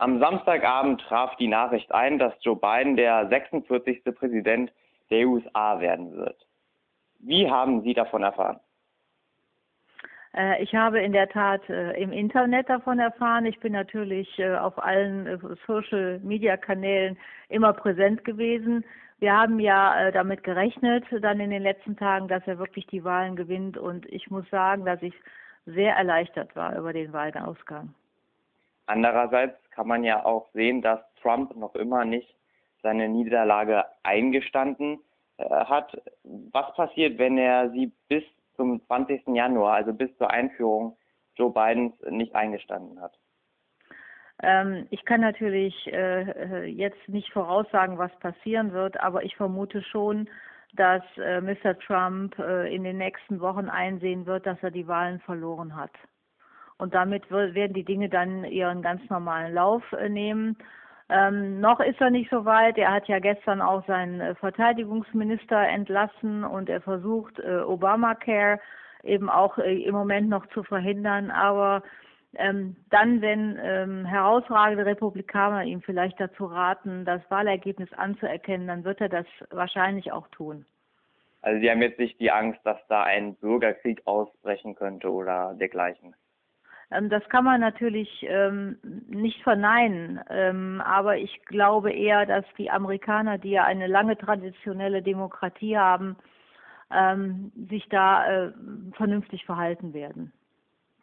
[0.00, 4.02] Am Samstagabend traf die Nachricht ein, dass Joe Biden der 46.
[4.14, 4.72] Präsident
[5.10, 6.46] der USA werden wird.
[7.18, 8.60] Wie haben Sie davon erfahren?
[10.34, 13.44] Äh, ich habe in der Tat äh, im Internet davon erfahren.
[13.44, 17.18] Ich bin natürlich äh, auf allen Social-Media-Kanälen
[17.50, 18.86] immer präsent gewesen.
[19.18, 23.36] Wir haben ja damit gerechnet, dann in den letzten Tagen, dass er wirklich die Wahlen
[23.36, 23.76] gewinnt.
[23.76, 25.12] Und ich muss sagen, dass ich
[25.66, 27.92] sehr erleichtert war über den Wahlausgang.
[28.90, 32.34] Andererseits kann man ja auch sehen, dass Trump noch immer nicht
[32.82, 34.98] seine Niederlage eingestanden
[35.36, 35.96] äh, hat.
[36.24, 38.24] Was passiert, wenn er sie bis
[38.56, 39.28] zum 20.
[39.28, 40.96] Januar, also bis zur Einführung
[41.36, 43.16] Joe Bidens, nicht eingestanden hat?
[44.42, 50.28] Ähm, ich kann natürlich äh, jetzt nicht voraussagen, was passieren wird, aber ich vermute schon,
[50.74, 51.78] dass äh, Mr.
[51.78, 55.92] Trump äh, in den nächsten Wochen einsehen wird, dass er die Wahlen verloren hat.
[56.80, 60.56] Und damit werden die Dinge dann ihren ganz normalen Lauf äh, nehmen.
[61.10, 62.78] Ähm, noch ist er nicht so weit.
[62.78, 68.60] Er hat ja gestern auch seinen äh, Verteidigungsminister entlassen und er versucht, äh, Obamacare
[69.02, 71.30] eben auch äh, im Moment noch zu verhindern.
[71.30, 71.82] Aber
[72.36, 79.00] ähm, dann, wenn ähm, herausragende Republikaner ihm vielleicht dazu raten, das Wahlergebnis anzuerkennen, dann wird
[79.00, 80.64] er das wahrscheinlich auch tun.
[81.42, 86.14] Also Sie haben jetzt nicht die Angst, dass da ein Bürgerkrieg ausbrechen könnte oder dergleichen.
[86.90, 92.70] Ähm, das kann man natürlich ähm, nicht verneinen, ähm, aber ich glaube eher, dass die
[92.70, 96.16] Amerikaner, die ja eine lange traditionelle Demokratie haben,
[97.68, 98.52] sich da äh,
[98.96, 100.32] vernünftig verhalten werden.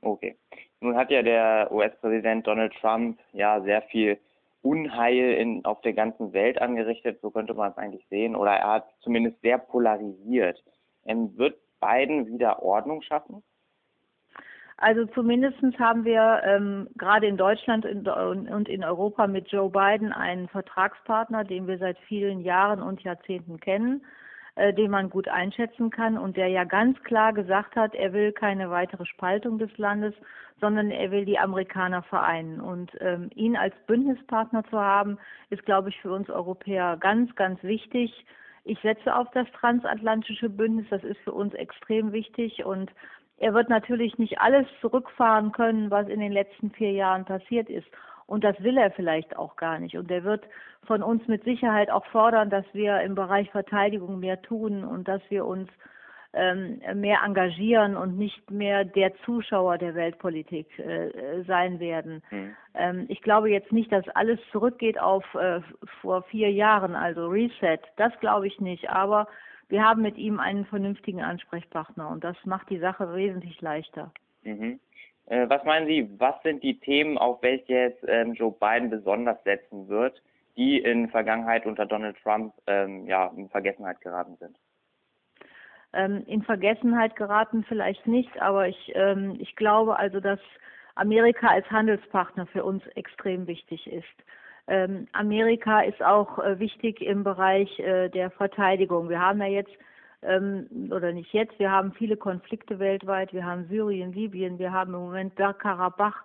[0.01, 0.35] Okay.
[0.81, 4.19] Nun hat ja der US-Präsident Donald Trump ja sehr viel
[4.61, 8.73] Unheil in, auf der ganzen Welt angerichtet, so könnte man es eigentlich sehen, oder er
[8.73, 10.63] hat zumindest sehr polarisiert.
[11.05, 13.43] Ähm, wird Biden wieder Ordnung schaffen?
[14.79, 20.47] Also zumindest haben wir ähm, gerade in Deutschland und in Europa mit Joe Biden einen
[20.49, 24.05] Vertragspartner, den wir seit vielen Jahren und Jahrzehnten kennen,
[24.55, 28.31] äh, den man gut einschätzen kann und der ja ganz klar gesagt hat, er will
[28.33, 30.13] keine weitere Spaltung des Landes,
[30.61, 32.61] sondern er will die Amerikaner vereinen.
[32.61, 35.17] Und ähm, ihn als Bündnispartner zu haben,
[35.49, 38.25] ist, glaube ich, für uns Europäer ganz, ganz wichtig.
[38.63, 42.91] Ich setze auf das transatlantische Bündnis, das ist für uns extrem wichtig und
[43.37, 47.87] er wird natürlich nicht alles zurückfahren können, was in den letzten vier Jahren passiert ist.
[48.25, 49.95] Und das will er vielleicht auch gar nicht.
[49.95, 50.43] Und er wird
[50.85, 55.21] von uns mit Sicherheit auch fordern, dass wir im Bereich Verteidigung mehr tun und dass
[55.29, 55.69] wir uns
[56.33, 62.21] ähm, mehr engagieren und nicht mehr der Zuschauer der Weltpolitik äh, sein werden.
[62.31, 62.55] Mhm.
[62.75, 65.61] Ähm, ich glaube jetzt nicht, dass alles zurückgeht auf äh,
[66.01, 67.79] vor vier Jahren, also Reset.
[67.95, 68.89] Das glaube ich nicht.
[68.89, 69.27] Aber
[69.69, 74.11] wir haben mit ihm einen vernünftigen Ansprechpartner und das macht die Sache wesentlich leichter.
[74.43, 74.79] Mhm.
[75.27, 79.43] Äh, was meinen Sie, was sind die Themen, auf welche jetzt ähm, Joe Biden besonders
[79.43, 80.21] setzen wird,
[80.55, 84.57] die in Vergangenheit unter Donald Trump ähm, ja, in Vergessenheit geraten sind?
[85.93, 90.39] Ähm, in Vergessenheit geraten vielleicht nicht, aber ich, ähm, ich glaube also, dass
[90.95, 94.05] Amerika als Handelspartner für uns extrem wichtig ist.
[94.67, 99.09] Ähm, Amerika ist auch äh, wichtig im Bereich äh, der Verteidigung.
[99.09, 99.71] Wir haben ja jetzt,
[100.21, 103.33] ähm, oder nicht jetzt, wir haben viele Konflikte weltweit.
[103.33, 106.23] Wir haben Syrien, Libyen, wir haben im Moment Bergkarabach.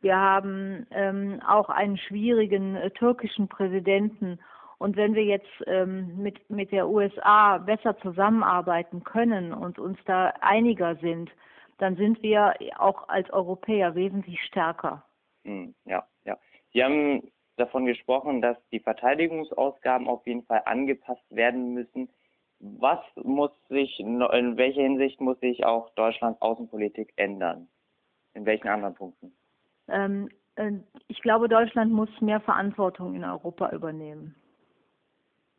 [0.00, 4.38] Wir haben ähm, auch einen schwierigen äh, türkischen Präsidenten.
[4.78, 10.32] Und wenn wir jetzt ähm, mit, mit der USA besser zusammenarbeiten können und uns da
[10.40, 11.30] einiger sind,
[11.78, 15.04] dann sind wir auch als Europäer wesentlich stärker.
[15.44, 16.36] Hm, ja, ja.
[16.72, 17.22] Sie haben
[17.56, 22.08] davon gesprochen, dass die Verteidigungsausgaben auf jeden Fall angepasst werden müssen.
[22.60, 27.68] Was muss sich, in welcher Hinsicht muss sich auch Deutschlands Außenpolitik ändern?
[28.34, 29.32] In welchen anderen Punkten?
[29.88, 30.72] Ähm, äh,
[31.08, 34.36] ich glaube, Deutschland muss mehr Verantwortung in Europa übernehmen.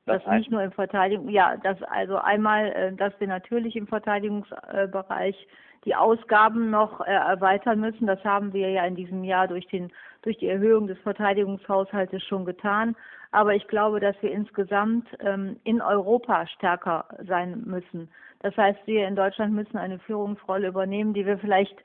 [0.06, 0.40] Das, das heißt?
[0.40, 5.48] nicht nur im Verteidigung, ja, das also einmal, äh, dass wir natürlich im Verteidigungsbereich
[5.86, 8.08] die Ausgaben noch äh, erweitern müssen.
[8.08, 12.46] Das haben wir ja in diesem Jahr durch den durch die Erhöhung des Verteidigungshaushaltes schon
[12.46, 12.96] getan.
[13.32, 18.10] Aber ich glaube, dass wir insgesamt ähm, in Europa stärker sein müssen.
[18.40, 21.76] Das heißt, wir in Deutschland müssen eine Führungsrolle übernehmen, die wir vielleicht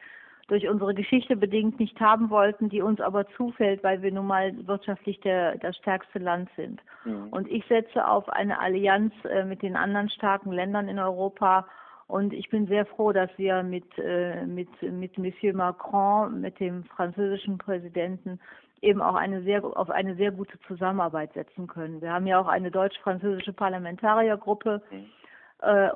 [0.48, 4.52] durch unsere Geschichte bedingt nicht haben wollten, die uns aber zufällt, weil wir nun mal
[4.66, 6.80] wirtschaftlich der, das stärkste Land sind.
[7.04, 7.28] Mhm.
[7.30, 11.66] Und ich setze auf eine Allianz äh, mit den anderen starken Ländern in Europa.
[12.06, 16.84] Und ich bin sehr froh, dass wir mit, äh, mit, mit Monsieur Macron, mit dem
[16.84, 18.40] französischen Präsidenten,
[18.80, 22.00] eben auch eine sehr, auf eine sehr gute Zusammenarbeit setzen können.
[22.00, 24.80] Wir haben ja auch eine deutsch-französische Parlamentariergruppe.
[24.90, 25.06] Mhm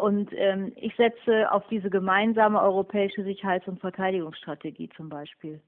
[0.01, 5.61] und ähm, ich setze auf diese gemeinsame europäische Sicherheits- und Verteidigungsstrategie zum Beispiel.